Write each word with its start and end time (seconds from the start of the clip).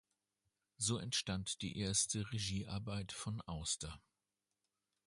So 0.79 0.97
entstand 0.97 1.61
die 1.61 1.77
erste 1.77 2.31
Regiearbeit 2.33 3.11
von 3.11 3.39
Auster. 3.41 4.01